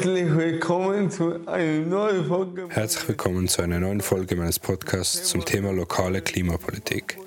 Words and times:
Herzlich 0.00 0.34
willkommen 0.34 1.10
zu 1.10 1.46
einer 1.46 1.84
neuen 1.84 2.24
Folge. 2.24 2.68
Herzlich 2.70 3.06
willkommen 3.06 3.48
zu 3.48 3.60
einer 3.60 3.80
neuen 3.80 4.00
Folge 4.00 4.34
meines 4.34 4.58
Podcasts 4.58 5.24
zum 5.24 5.44
Thema 5.44 5.72
lokale 5.72 6.22
Klimapolitik 6.22 7.18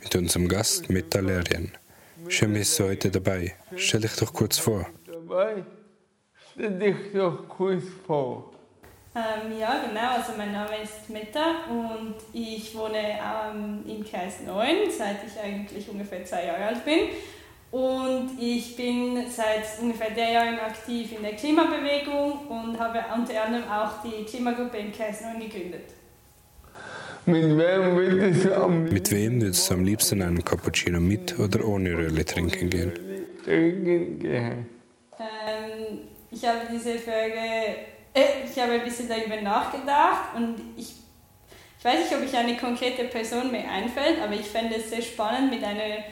mit 0.00 0.14
unserem 0.14 0.46
Gast 0.46 0.88
Meta 0.90 1.18
Lerien. 1.18 1.72
Schön 2.28 2.52
bist 2.52 2.78
du 2.78 2.84
heute 2.84 3.10
dabei. 3.10 3.56
Stell 3.74 4.02
dich 4.02 4.14
doch 4.14 4.32
kurz 4.32 4.58
vor. 4.58 4.86
Dabei 5.08 5.64
stell 6.52 6.78
dich 6.78 6.94
doch 7.12 7.48
kurz 7.48 7.82
vor. 8.06 8.52
Ähm, 9.16 9.58
ja, 9.58 9.84
genau. 9.88 10.10
Also 10.16 10.34
mein 10.36 10.52
Name 10.52 10.82
ist 10.84 11.10
Meta 11.10 11.64
und 11.68 12.14
ich 12.32 12.72
wohne 12.76 13.18
ähm, 13.18 13.82
im 13.88 14.04
Kreis 14.04 14.34
9, 14.46 14.88
seit 14.96 15.16
ich 15.26 15.36
eigentlich 15.36 15.88
ungefähr 15.88 16.24
zwei 16.24 16.46
Jahre 16.46 16.66
alt 16.66 16.84
bin. 16.84 17.08
Und 17.70 18.30
ich 18.40 18.74
bin 18.76 19.24
seit 19.30 19.80
ungefähr 19.80 20.10
drei 20.10 20.32
Jahren 20.32 20.58
aktiv 20.58 21.12
in 21.16 21.22
der 21.22 21.34
Klimabewegung 21.34 22.46
und 22.48 22.78
habe 22.78 23.04
unter 23.14 23.44
anderem 23.44 23.70
auch 23.70 24.02
die 24.02 24.24
Klimagruppe 24.24 24.78
im 24.78 24.92
Kreis 24.92 25.20
9 25.20 25.38
gegründet. 25.38 25.94
Mit 27.26 27.44
wem 27.44 27.96
würdest 27.96 28.46
du 28.46 28.56
am 28.56 28.84
Mit 28.84 29.10
wem 29.12 29.40
würdest 29.40 29.70
du 29.70 29.74
am 29.74 29.84
liebsten 29.84 30.22
einen 30.22 30.44
Cappuccino 30.44 30.98
mit 30.98 31.38
oder 31.38 31.64
ohne 31.64 31.90
Röhrle 31.96 32.24
trinken 32.24 32.70
gehen? 32.70 32.92
liebsten 33.46 34.18
gehen? 34.18 34.66
Ähm, 35.18 35.98
ich 36.30 36.44
habe 36.44 36.60
diese 36.72 36.98
Frage, 36.98 37.34
äh, 38.14 38.44
ich 38.44 38.60
habe 38.60 38.72
ein 38.72 38.84
bisschen 38.84 39.08
darüber 39.08 39.40
nachgedacht 39.40 40.34
und 40.36 40.56
ich, 40.76 40.94
ich 41.78 41.84
weiß 41.84 42.00
nicht, 42.00 42.14
ob 42.14 42.24
ich 42.24 42.36
eine 42.36 42.56
konkrete 42.56 43.04
Person 43.04 43.50
mir 43.50 43.68
einfällt, 43.68 44.20
aber 44.22 44.34
ich 44.34 44.46
fände 44.46 44.76
es 44.76 44.90
sehr 44.90 45.02
spannend, 45.02 45.50
mit 45.50 45.62
einer 45.62 46.04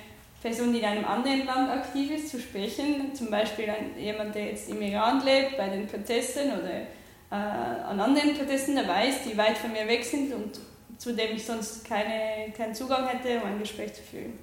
Person, 0.43 0.73
die 0.73 0.79
in 0.79 0.85
einem 0.85 1.05
anderen 1.05 1.47
Land 1.47 1.71
aktiv 1.71 2.11
ist, 2.13 2.29
zu 2.29 2.39
sprechen. 2.39 3.15
Zum 3.15 3.31
Beispiel 3.31 3.69
ein, 3.69 3.99
jemand, 3.99 4.35
der 4.35 4.47
jetzt 4.47 4.69
im 4.71 4.81
Iran 4.81 5.25
lebt, 5.25 5.57
bei 5.57 5.69
den 5.69 5.87
Protesten 5.87 6.53
oder 6.53 6.83
äh, 7.31 7.35
an 7.35 7.99
anderen 7.99 8.35
Protesten 8.35 8.77
dabei 8.77 9.09
ist, 9.09 9.25
die 9.25 9.37
weit 9.37 9.59
von 9.59 9.73
mir 9.73 9.87
weg 9.89 10.05
sind 10.05 10.33
und 10.33 10.61
zu 10.97 11.13
dem 11.13 11.37
ich 11.37 11.45
sonst 11.45 11.85
keine, 11.85 12.53
keinen 12.57 12.75
Zugang 12.75 13.07
hätte, 13.07 13.41
um 13.41 13.53
ein 13.53 13.59
Gespräch 13.59 13.95
zu 13.95 14.03
führen. 14.03 14.39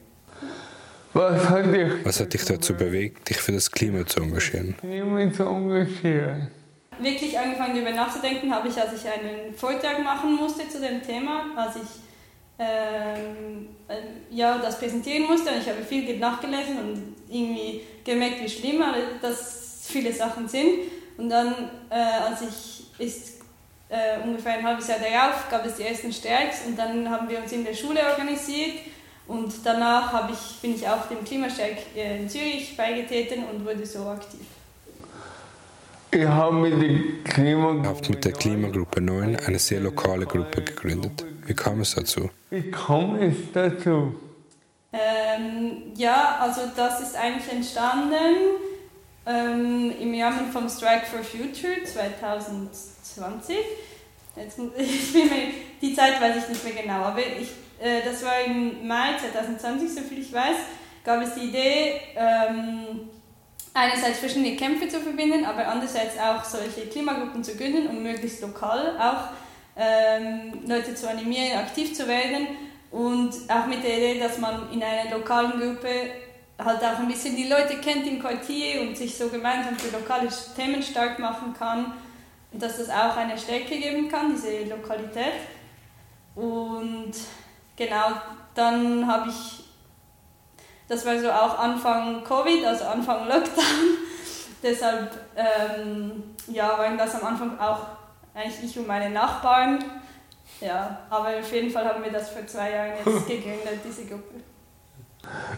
Was 1.14 1.50
hat 1.50 1.74
dich 1.74 1.92
Was 2.04 2.20
hat 2.20 2.34
dich 2.34 2.44
dazu 2.44 2.74
bewegt, 2.74 3.30
dich 3.30 3.38
für 3.38 3.54
das 3.54 3.72
Klima 3.72 4.06
zu 4.06 4.22
engagieren? 4.22 4.76
Klima 4.78 5.32
zu 5.32 5.44
engagieren? 5.44 6.52
Wirklich 7.00 7.38
angefangen 7.38 7.76
darüber 7.76 7.92
nachzudenken 7.92 8.54
habe 8.54 8.68
ich, 8.68 8.78
als 8.78 8.94
ich 8.94 9.10
einen 9.10 9.54
Vortrag 9.54 10.02
machen 10.04 10.36
musste 10.36 10.68
zu 10.68 10.80
dem 10.80 11.02
Thema, 11.02 11.46
als 11.56 11.78
ich 11.78 11.82
ähm, 12.58 13.70
äh, 13.88 13.96
ja, 14.30 14.58
das 14.58 14.80
präsentieren 14.80 15.28
musste 15.28 15.52
und 15.52 15.58
ich 15.60 15.70
habe 15.70 15.84
viel 15.84 16.18
nachgelesen 16.18 16.78
und 16.80 17.16
irgendwie 17.30 17.82
gemerkt, 18.04 18.42
wie 18.42 18.50
schlimm 18.50 18.84
das 19.22 19.86
viele 19.88 20.12
Sachen 20.14 20.48
sind. 20.48 20.80
Und 21.18 21.30
dann, 21.30 21.70
äh, 21.90 21.96
als 21.96 22.42
ich 22.42 22.86
ist 22.98 23.42
äh, 23.90 24.20
ungefähr 24.24 24.54
ein 24.54 24.64
halbes 24.64 24.88
Jahr 24.88 25.00
darauf, 25.00 25.50
gab 25.50 25.66
es 25.66 25.76
die 25.76 25.84
ersten 25.84 26.12
Streiks 26.12 26.66
und 26.66 26.78
dann 26.78 27.10
haben 27.10 27.30
wir 27.30 27.40
uns 27.40 27.52
in 27.52 27.64
der 27.64 27.74
Schule 27.74 28.00
organisiert 28.04 28.80
und 29.28 29.54
danach 29.64 30.30
ich, 30.30 30.62
bin 30.62 30.76
ich 30.76 30.88
auch 30.88 31.08
dem 31.08 31.24
Klimastreik 31.24 31.78
äh, 31.96 32.20
in 32.20 32.30
Zürich 32.30 32.76
beigetreten 32.78 33.44
und 33.46 33.66
wurde 33.66 33.86
so 33.86 34.08
aktiv. 34.08 34.42
Ich 36.18 36.26
habe 36.26 36.56
mit 36.56 36.82
der 36.82 37.34
Klima 37.34 37.74
Ihr 37.74 37.90
habt 37.90 38.10
mit 38.10 38.24
der 38.24 38.32
Klimagruppe 38.32 39.02
9 39.02 39.36
eine 39.36 39.60
sehr 39.60 39.82
lokale 39.82 40.26
Gruppe 40.26 40.62
gegründet. 40.62 41.26
Wie 41.46 41.54
kam 41.54 41.82
es 41.82 41.94
dazu? 41.94 42.30
Wie 42.50 42.72
kommt 42.72 43.22
es 43.22 43.36
dazu? 43.54 44.16
Ähm, 44.94 45.92
ja, 45.98 46.38
also 46.40 46.62
das 46.74 47.02
ist 47.02 47.18
eigentlich 47.18 47.52
entstanden 47.52 48.36
ähm, 49.26 49.92
im 50.00 50.22
Rahmen 50.22 50.52
vom 50.54 50.70
Strike 50.70 51.06
for 51.06 51.20
Future 51.22 51.84
2020. 51.84 53.58
Jetzt, 54.38 54.58
muss- 54.58 54.72
ich 54.78 55.12
bin 55.12 55.24
mir, 55.28 55.48
die 55.82 55.94
Zeit 55.96 56.22
weiß 56.22 56.38
ich 56.44 56.48
nicht 56.50 56.64
mehr 56.64 56.82
genau, 56.84 57.04
aber 57.04 57.20
ich, 57.20 57.50
äh, 57.86 58.02
das 58.06 58.24
war 58.24 58.40
im 58.46 58.88
Mai 58.88 59.18
2020, 59.20 59.94
soviel 59.94 60.20
ich 60.20 60.32
weiß, 60.32 60.56
gab 61.04 61.22
es 61.22 61.34
die 61.36 61.50
Idee, 61.50 62.00
ähm, 62.16 63.10
einerseits 63.76 64.20
verschiedene 64.20 64.56
Kämpfe 64.56 64.88
zu 64.88 65.00
verbinden, 65.00 65.46
aber 65.46 65.68
andererseits 65.68 66.18
auch 66.18 66.44
solche 66.44 66.88
Klimagruppen 66.88 67.44
zu 67.44 67.56
gründen, 67.56 67.88
um 67.88 68.02
möglichst 68.02 68.42
lokal 68.42 68.98
auch 68.98 69.30
ähm, 69.78 70.62
Leute 70.66 70.96
zu 70.96 71.10
animieren, 71.10 71.60
aktiv 71.60 71.94
zu 71.94 72.08
werden 72.08 72.48
und 72.90 73.34
auch 73.50 73.68
mit 73.68 73.84
der 73.84 73.98
Idee, 73.98 74.20
dass 74.20 74.40
man 74.40 74.72
in 74.72 74.82
einer 74.82 75.12
lokalen 75.12 75.60
Gruppe 75.60 75.90
halt 76.58 76.82
auch 76.82 77.00
ein 77.00 77.08
bisschen 77.10 77.36
die 77.36 77.50
Leute 77.50 77.76
kennt 77.82 78.08
im 78.08 78.20
Quartier 78.20 78.82
und 78.82 78.96
sich 78.96 79.18
so 79.18 79.28
gemeinsam 79.28 79.78
für 79.78 79.96
lokale 79.96 80.30
Themen 80.56 80.82
stark 80.82 81.20
machen 81.20 81.54
kann 81.54 81.94
und 82.54 82.64
dass 82.64 82.78
das 82.78 82.90
auch 82.90 83.18
eine 83.18 83.38
Stärke 83.38 83.78
geben 83.78 84.08
kann, 84.08 84.34
diese 84.34 84.64
Lokalität. 84.64 85.34
Und 86.36 87.12
genau, 87.76 88.14
dann 88.54 89.06
habe 89.06 89.30
ich, 89.30 89.65
das 90.88 91.06
war 91.06 91.20
so 91.20 91.30
auch 91.32 91.58
Anfang 91.60 92.24
Covid, 92.24 92.66
also 92.66 92.86
Anfang 92.86 93.28
Lockdown, 93.28 93.98
deshalb 94.64 95.12
ähm, 95.36 96.24
ja, 96.48 96.78
waren 96.78 96.98
das 96.98 97.16
am 97.16 97.26
Anfang 97.28 97.60
auch 97.60 97.80
eigentlich 98.34 98.70
ich 98.72 98.78
und 98.80 98.88
meine 98.88 99.10
Nachbarn. 99.10 99.80
Ja, 100.62 101.00
aber 101.10 101.38
auf 101.40 101.52
jeden 101.54 101.70
Fall 101.70 101.86
haben 101.86 102.04
wir 102.04 102.12
das 102.12 102.30
vor 102.30 102.46
zwei 102.48 102.72
Jahren 102.72 102.92
jetzt 103.06 103.28
gegründet, 103.28 103.80
diese 103.86 104.06
Gruppe. 104.06 104.36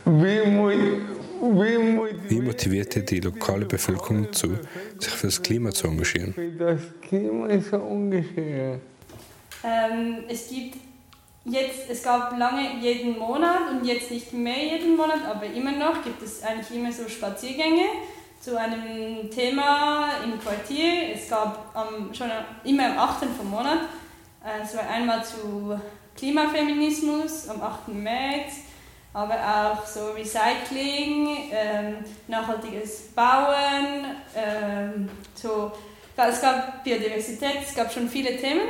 Wie, 0.06 0.48
mo- 0.50 0.70
wie, 0.70 1.78
mo- 1.78 2.08
Wie 2.30 2.40
motiviert 2.42 2.96
ihr 2.96 3.04
die 3.04 3.20
lokale 3.20 3.66
Bevölkerung 3.66 4.24
dazu, 4.26 4.58
sich 4.98 5.14
für 5.14 5.28
das 5.28 5.42
Klima 5.42 5.72
zu 5.72 5.88
engagieren? 5.88 6.34
für 6.34 6.50
das 6.52 6.80
Klima 7.02 7.48
zu 7.62 7.76
engagieren? 7.76 8.82
Ähm, 9.64 10.24
es 10.30 10.48
gibt 10.48 10.78
jetzt, 11.48 11.90
es 11.90 12.04
gab 12.04 12.38
lange 12.38 12.76
jeden 12.80 13.18
Monat 13.18 13.72
und 13.72 13.86
jetzt 13.86 14.12
nicht 14.12 14.34
mehr 14.34 14.64
jeden 14.64 14.96
Monat, 14.96 15.26
aber 15.30 15.46
immer 15.46 15.72
noch 15.72 16.04
gibt 16.04 16.22
es 16.22 16.44
eigentlich 16.44 16.78
immer 16.78 16.92
so 16.92 17.08
Spaziergänge 17.08 17.86
zu 18.40 18.60
einem 18.60 19.32
Thema 19.32 20.10
im 20.24 20.40
Quartier. 20.40 21.16
Es 21.16 21.30
gab 21.30 21.72
am, 21.74 22.14
schon 22.14 22.30
immer 22.64 22.86
am 22.92 22.98
8. 22.98 23.26
vom 23.38 23.50
Monat, 23.50 23.80
äh, 24.44 24.64
es 24.64 24.76
war 24.76 24.88
einmal 24.90 25.24
zu 25.24 25.80
Klimafeminismus 26.16 27.48
am 27.50 27.62
8. 27.62 27.90
März, 27.90 28.56
aber 29.14 29.36
auch 29.36 29.86
so 29.86 30.12
Recycling, 30.12 31.50
ähm, 31.52 31.98
nachhaltiges 32.28 33.10
Bauen, 33.16 34.06
ähm, 34.36 35.10
so, 35.34 35.72
es 36.16 36.42
gab 36.42 36.84
Biodiversität, 36.84 37.58
es 37.68 37.76
gab 37.76 37.92
schon 37.92 38.10
viele 38.10 38.36
Themen. 38.38 38.62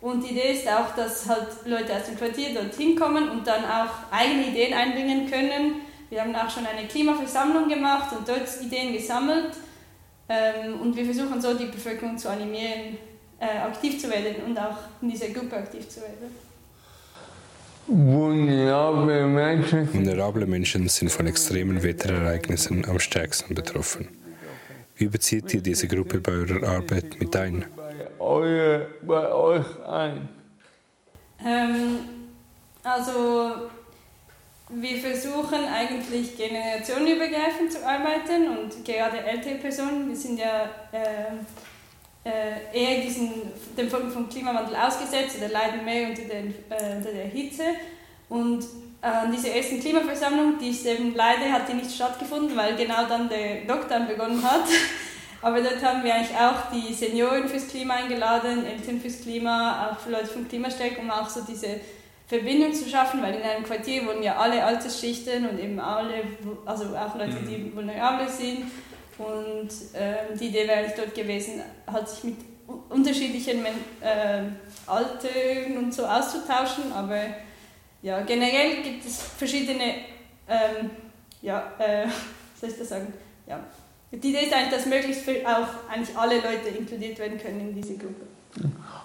Und 0.00 0.24
die 0.24 0.30
Idee 0.30 0.52
ist 0.52 0.66
auch, 0.66 0.94
dass 0.96 1.28
halt 1.28 1.48
Leute 1.66 1.94
aus 1.94 2.04
dem 2.04 2.16
Quartier 2.16 2.54
dorthin 2.54 2.96
kommen 2.96 3.28
und 3.28 3.46
dann 3.46 3.64
auch 3.64 4.10
eigene 4.10 4.48
Ideen 4.48 4.72
einbringen 4.72 5.30
können. 5.30 5.82
Wir 6.08 6.22
haben 6.22 6.34
auch 6.34 6.48
schon 6.50 6.66
eine 6.66 6.88
Klimaversammlung 6.88 7.68
gemacht 7.68 8.16
und 8.16 8.26
dort 8.26 8.48
Ideen 8.62 8.94
gesammelt. 8.94 9.52
Ähm, 10.28 10.80
und 10.80 10.96
wir 10.96 11.04
versuchen 11.04 11.40
so 11.40 11.54
die 11.54 11.66
Bevölkerung 11.66 12.16
zu 12.16 12.30
animieren, 12.30 12.96
äh, 13.38 13.58
aktiv 13.58 14.00
zu 14.00 14.08
werden 14.08 14.36
und 14.46 14.58
auch 14.58 14.78
in 15.02 15.10
dieser 15.10 15.28
Gruppe 15.28 15.56
aktiv 15.56 15.88
zu 15.88 16.00
werden. 16.00 16.34
Vulnerable 17.86 19.26
Menschen 19.26 19.88
sind 19.88 20.06
Vulnerable 20.06 20.46
Menschen 20.46 20.88
sind 20.88 21.10
von 21.10 21.26
extremen 21.26 21.82
Wetterereignissen 21.82 22.88
am 22.88 23.00
stärksten 23.00 23.54
betroffen. 23.54 24.08
Wie 24.96 25.08
bezieht 25.08 25.52
ihr 25.54 25.60
diese 25.60 25.88
Gruppe 25.88 26.20
bei 26.20 26.32
eurer 26.32 26.68
Arbeit 26.68 27.18
mit 27.18 27.34
ein? 27.34 27.64
Bei, 28.30 28.36
euer, 28.36 28.86
bei 29.02 29.32
euch 29.32 29.66
ein. 29.88 30.28
Ähm, 31.44 31.98
also 32.82 33.68
wir 34.68 34.98
versuchen 34.98 35.64
eigentlich 35.64 36.36
generationenübergreifend 36.36 37.72
zu 37.72 37.84
arbeiten 37.86 38.48
und 38.56 38.84
gerade 38.84 39.18
ältere 39.18 39.56
Personen, 39.56 40.08
wir 40.08 40.16
sind 40.16 40.38
ja 40.38 40.70
äh, 40.92 42.28
äh, 42.28 42.72
eher 42.72 43.02
diesen, 43.02 43.32
dem 43.76 43.88
Folgen 43.88 44.10
vom 44.10 44.28
Klimawandel 44.28 44.76
ausgesetzt 44.76 45.38
oder 45.38 45.48
leiden 45.48 45.84
mehr 45.84 46.08
unter, 46.10 46.22
den, 46.22 46.54
äh, 46.70 46.96
unter 46.96 47.10
der 47.10 47.26
Hitze. 47.26 47.64
Und 48.28 48.62
äh, 49.02 49.06
an 49.06 49.32
dieser 49.32 49.48
ersten 49.48 49.80
Klimaversammlung, 49.80 50.58
die 50.58 50.68
ist 50.68 50.86
eben 50.86 51.14
leider 51.16 51.50
hat 51.50 51.68
die 51.68 51.74
nicht 51.74 51.92
stattgefunden, 51.92 52.56
weil 52.56 52.76
genau 52.76 53.06
dann 53.08 53.28
der 53.28 53.64
Lockdown 53.64 54.06
begonnen 54.06 54.42
hat. 54.42 54.64
Aber 55.42 55.60
dort 55.62 55.82
haben 55.82 56.04
wir 56.04 56.14
eigentlich 56.14 56.36
auch 56.36 56.70
die 56.70 56.92
Senioren 56.92 57.48
fürs 57.48 57.68
Klima 57.68 57.94
eingeladen, 57.94 58.66
Eltern 58.66 59.00
fürs 59.00 59.22
Klima, 59.22 59.90
auch 59.90 60.06
Leute 60.06 60.26
vom 60.26 60.46
Klimastreik, 60.46 60.98
um 60.98 61.10
auch 61.10 61.28
so 61.28 61.40
diese 61.48 61.80
Verbindung 62.26 62.72
zu 62.74 62.88
schaffen, 62.88 63.22
weil 63.22 63.34
in 63.34 63.42
einem 63.42 63.64
Quartier 63.64 64.06
wohnen 64.06 64.22
ja 64.22 64.36
alle 64.36 64.62
Altersschichten 64.62 65.48
und 65.48 65.58
eben 65.58 65.80
alle, 65.80 66.22
also 66.66 66.96
auch 66.96 67.16
Leute, 67.16 67.38
die 67.48 67.74
vulnerabel 67.74 68.28
sind. 68.28 68.70
Und 69.18 69.68
ähm, 69.94 70.38
die 70.38 70.46
Idee 70.46 70.68
wäre 70.68 70.78
eigentlich 70.78 70.96
dort 70.96 71.14
gewesen, 71.14 71.62
halt 71.90 72.08
sich 72.08 72.24
mit 72.24 72.36
unterschiedlichen 72.88 73.64
äh, 74.00 74.42
Altern 74.86 75.76
und 75.78 75.92
so 75.92 76.06
auszutauschen. 76.06 76.92
Aber 76.92 77.18
ja, 78.02 78.20
generell 78.20 78.82
gibt 78.82 79.04
es 79.04 79.20
verschiedene, 79.22 79.94
ähm, 80.48 80.90
ja, 81.42 81.72
äh, 81.78 82.06
soll 82.60 82.70
ich 82.70 82.78
das 82.78 82.88
sagen? 82.90 83.12
Ja, 83.46 83.60
Die 84.12 84.16
Idee 84.16 84.46
ist 84.46 84.52
eigentlich, 84.52 84.70
dass 84.72 84.86
möglichst 84.86 85.22
viel 85.22 85.44
auch 85.46 85.88
eigentlich 85.88 86.16
alle 86.16 86.36
Leute 86.36 86.68
inkludiert 86.76 87.18
werden 87.18 87.38
können 87.38 87.60
in 87.60 87.74
diese 87.74 87.96
Gruppe. 87.96 88.26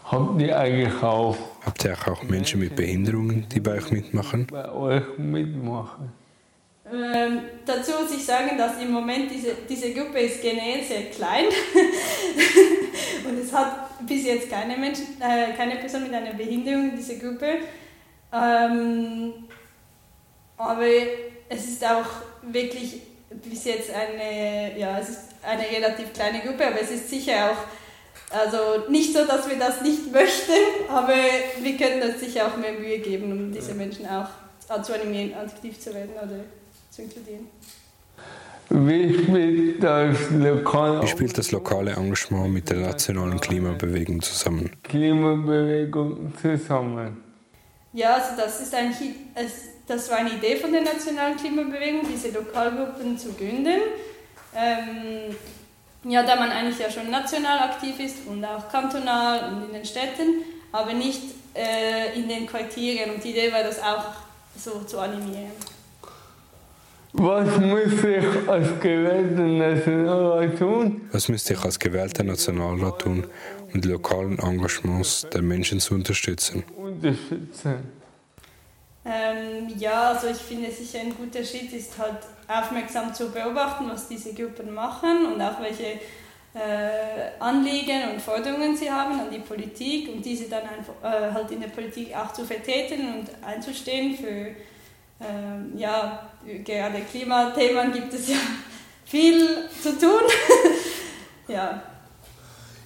Habt 0.05 0.41
ihr 0.41 0.57
eigentlich 0.57 1.03
auch 1.03 1.37
Habt 1.65 1.83
ihr 1.83 1.97
auch 2.07 2.23
Menschen 2.23 2.59
mit 2.59 2.75
Behinderungen, 2.75 3.47
die 3.49 3.59
bei 3.59 3.73
euch 3.73 3.91
mitmachen? 3.91 4.45
bei 4.47 4.71
euch 4.71 5.17
mitmachen? 5.17 6.11
Ähm, 6.91 7.39
dazu 7.65 7.91
muss 7.99 8.15
ich 8.15 8.23
sagen, 8.23 8.55
dass 8.55 8.79
im 8.79 8.91
Moment 8.91 9.31
diese, 9.31 9.55
diese 9.67 9.91
Gruppe 9.93 10.19
ist 10.19 10.43
generell 10.43 10.83
sehr 10.83 11.05
klein 11.09 11.45
und 13.27 13.39
es 13.39 13.51
hat 13.51 14.05
bis 14.05 14.25
jetzt 14.25 14.47
keine, 14.51 14.77
Menschen, 14.77 15.19
äh, 15.19 15.53
keine 15.57 15.77
Person 15.77 16.03
mit 16.03 16.13
einer 16.13 16.33
Behinderung 16.33 16.91
in 16.91 16.95
dieser 16.95 17.15
Gruppe. 17.15 17.57
Ähm, 18.31 19.33
aber 20.57 20.85
es 21.49 21.67
ist 21.67 21.83
auch 21.83 22.05
wirklich 22.43 23.01
bis 23.43 23.65
jetzt 23.65 23.91
eine, 23.91 24.77
ja, 24.77 24.99
es 24.99 25.09
ist 25.09 25.19
eine 25.43 25.63
relativ 25.63 26.13
kleine 26.13 26.39
Gruppe, 26.39 26.67
aber 26.67 26.81
es 26.81 26.91
ist 26.91 27.09
sicher 27.09 27.51
auch 27.51 27.57
also 28.31 28.89
nicht 28.89 29.13
so, 29.13 29.25
dass 29.25 29.47
wir 29.49 29.57
das 29.57 29.81
nicht 29.81 30.11
möchten, 30.11 30.51
aber 30.89 31.13
wir 31.61 31.77
können 31.77 32.01
uns 32.01 32.19
sicher 32.19 32.47
auch 32.47 32.57
mehr 32.57 32.73
Mühe 32.73 32.99
geben, 32.99 33.31
um 33.31 33.51
diese 33.51 33.73
Menschen 33.73 34.05
auch 34.07 34.27
zu 34.81 34.93
animieren, 34.93 35.33
aktiv 35.35 35.79
zu 35.79 35.93
werden 35.93 36.11
oder 36.11 36.39
zu 36.89 37.03
inkludieren. 37.03 37.47
Wie 38.69 39.13
spielt 39.13 39.83
das 39.83 40.31
lokale 40.31 41.03
Wie 41.03 41.07
spielt 41.07 41.38
das 41.38 41.51
lokale 41.51 41.91
Engagement 41.91 42.51
mit 42.51 42.69
der 42.69 42.77
nationalen 42.77 43.39
Klimabewegung 43.39 44.21
zusammen? 44.23 44.71
Klimabewegung 44.83 46.33
zusammen? 46.41 47.25
Ja, 47.95 48.15
also 48.15 48.31
das 48.38 48.59
ist 48.62 48.75
eigentlich, 48.75 49.12
es- 49.36 49.69
das 49.88 50.09
war 50.12 50.18
eine 50.18 50.31
Idee 50.33 50.57
von 50.57 50.71
der 50.71 50.81
nationalen 50.81 51.38
Klimabewegung, 51.38 52.01
diese 52.12 52.30
Lokalgruppen 52.31 53.18
zu 53.18 53.31
gründen. 53.33 53.80
Ähm, 54.56 55.36
ja, 56.03 56.24
da 56.24 56.36
man 56.36 56.51
eigentlich 56.51 56.77
ja 56.80 56.89
schon 56.92 57.09
national 57.09 57.59
aktiv 57.69 58.00
ist 58.00 58.27
und 58.27 58.44
auch 58.44 58.68
kantonal 58.69 59.51
und 59.53 59.68
in 59.68 59.74
den 59.74 59.86
Städten, 59.86 60.44
aber 60.71 60.94
nicht 60.94 61.21
äh, 61.56 62.19
in 62.19 62.27
den 62.27 62.45
Quartieren. 62.47 63.12
Und 63.15 63.24
die 63.24 63.30
Idee 63.31 63.51
war, 63.51 63.63
das 63.63 63.80
auch 63.81 64.06
so 64.57 64.81
zu 64.81 65.00
animieren. 65.00 65.51
Was 67.13 67.57
muss 67.62 68.03
ich 68.03 68.50
als 68.50 68.68
gewählter 68.81 69.44
Nationalrat 69.44 70.59
tun? 70.59 71.07
Was 71.13 71.30
müsst 71.30 71.50
ihr 71.50 71.63
als 71.63 71.80
gewählter 71.80 72.24
Nationalrat 72.25 73.00
tun, 73.00 73.25
um 73.74 73.80
die 73.81 73.88
lokalen 73.88 74.38
Engagements 74.39 75.25
der 75.31 75.41
Menschen 75.41 75.80
zu 75.80 75.94
unterstützen? 75.94 76.63
Unterstützen. 76.95 77.92
Ähm, 79.06 79.71
ja, 79.77 80.09
also 80.09 80.27
ich 80.27 80.38
finde 80.38 80.71
sicher 80.71 81.00
ein 81.00 81.15
guter 81.15 81.44
Schritt 81.44 81.71
ist 81.74 81.97
halt 81.97 82.18
aufmerksam 82.47 83.13
zu 83.13 83.30
beobachten, 83.30 83.86
was 83.88 84.07
diese 84.07 84.33
Gruppen 84.33 84.74
machen 84.74 85.27
und 85.31 85.42
auch 85.42 85.62
welche 85.62 86.00
äh, 86.56 87.39
Anliegen 87.39 88.09
und 88.13 88.21
Forderungen 88.21 88.75
sie 88.75 88.89
haben 88.89 89.19
an 89.19 89.30
die 89.31 89.39
Politik 89.39 90.09
und 90.09 90.25
diese 90.25 90.50
dann 90.50 90.63
einfach, 90.63 90.94
äh, 91.03 91.31
halt 91.31 91.51
in 91.51 91.62
der 91.62 91.68
Politik 91.68 92.15
auch 92.15 92.33
zu 92.33 92.45
vertreten 92.45 93.13
und 93.13 93.30
einzustehen 93.45 94.18
für 94.18 94.56
ähm, 95.21 95.77
ja, 95.77 96.27
gerade 96.63 97.01
Klimathemen 97.01 97.94
gibt 97.94 98.13
es 98.13 98.30
ja 98.30 98.38
viel 99.06 99.69
zu 99.81 99.98
tun. 100.00 100.21
ja. 101.48 101.81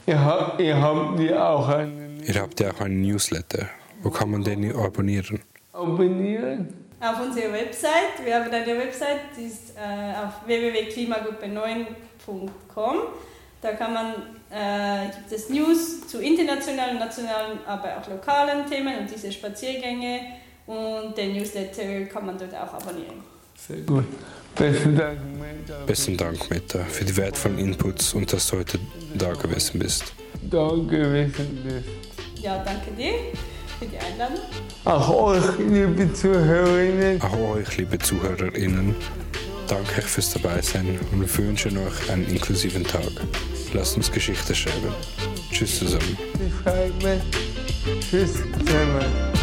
Ihr 0.05 0.19
habt, 0.19 0.59
ihr 0.59 0.81
habt 0.81 1.19
ja 1.19 1.49
auch 1.49 1.69
einen 1.69 2.09
Ihr 2.23 2.41
habt 2.41 2.59
ja 2.59 2.71
auch 2.71 2.81
einen 2.81 3.01
Newsletter. 3.01 3.69
Wo 4.01 4.09
kann 4.09 4.31
man 4.31 4.43
den 4.43 4.75
abonnieren? 4.75 5.39
abonnieren. 5.79 6.67
auf 6.99 7.21
unserer 7.21 7.53
Website. 7.53 8.23
Wir 8.23 8.35
haben 8.35 8.51
eine 8.51 8.77
Website, 8.77 9.21
die 9.37 9.45
ist 9.45 9.73
äh, 9.77 10.13
auf 10.25 10.45
www.klimagruppe9.com. 10.45 12.97
Da 13.61 13.73
kann 13.73 13.93
man, 13.93 14.13
äh, 14.49 15.09
gibt 15.15 15.29
es 15.31 15.49
News 15.49 16.07
zu 16.07 16.19
internationalen, 16.21 16.97
nationalen, 16.97 17.59
aber 17.65 17.97
auch 17.97 18.07
lokalen 18.09 18.65
Themen 18.69 18.99
und 18.99 19.11
diese 19.11 19.29
Spaziergänge. 19.31 20.21
Und 20.65 21.17
den 21.17 21.33
Newsletter 21.33 22.05
kann 22.05 22.25
man 22.25 22.37
dort 22.37 22.55
auch 22.55 22.73
abonnieren. 22.73 23.23
Sehr 23.55 23.81
gut. 23.81 24.05
Besten 24.55 24.95
Dank, 24.95 25.19
Meta. 25.37 25.85
Besten 25.85 26.17
Dank, 26.17 26.49
Meta, 26.49 26.79
für 26.85 27.05
die 27.05 27.15
wertvollen 27.17 27.59
Inputs 27.59 28.13
und 28.13 28.31
dass 28.31 28.47
du 28.49 28.57
heute 28.57 28.79
da 29.15 29.33
gewesen 29.33 29.79
bist. 29.79 30.13
Da 30.49 30.69
gewesen 30.69 31.61
bist. 31.63 31.85
Ja, 32.41 32.63
danke 32.63 32.91
dir 32.91 33.13
für 33.79 33.85
die 33.85 33.97
Einladung. 33.97 34.39
Auch 34.85 35.09
euch, 35.09 35.57
liebe 35.57 36.13
Zuhörerinnen, 36.13 37.21
Auch 37.21 37.55
euch, 37.55 37.77
liebe 37.77 37.97
ZuhörerInnen, 37.97 38.95
danke 39.67 39.97
euch 39.99 40.05
fürs 40.05 40.33
Dabeisein 40.33 40.99
und 41.11 41.21
wir 41.21 41.37
wünschen 41.45 41.77
euch 41.77 42.09
einen 42.11 42.27
inklusiven 42.27 42.83
Tag. 42.83 43.09
Lasst 43.73 43.95
uns 43.95 44.11
Geschichte 44.11 44.53
schreiben. 44.53 44.93
Tschüss 45.51 45.79
zusammen. 45.79 46.17
schreiben. 46.63 47.21
Tschüss 48.01 48.33
zusammen. 48.33 49.38